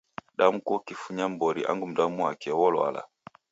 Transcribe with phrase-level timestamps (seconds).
[0.37, 3.01] Damkua ukifunya mbori angu mundu wa w'omi wake wolwala.